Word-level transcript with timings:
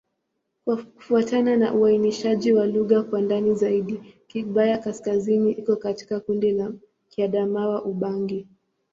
Kufuatana 0.65 1.57
na 1.57 1.73
uainishaji 1.73 2.53
wa 2.53 2.65
lugha 2.65 3.03
kwa 3.03 3.21
ndani 3.21 3.55
zaidi, 3.55 4.01
Kigbaya-Kaskazini 4.27 5.51
iko 5.51 5.75
katika 5.75 6.19
kundi 6.19 6.51
la 6.51 6.71
Kiadamawa-Ubangi. 7.09 8.47